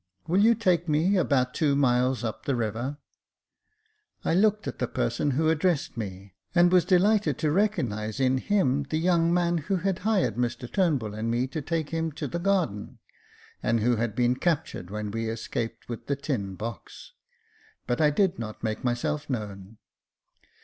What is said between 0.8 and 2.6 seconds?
me about two miles up the